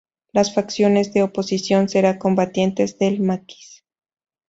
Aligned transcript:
Las 0.31 0.55
facciones 0.55 1.13
de 1.13 1.21
oposición 1.21 1.87
será 1.87 2.17
combatientes 2.17 2.97
del 2.97 3.19
Maquis. 3.21 3.85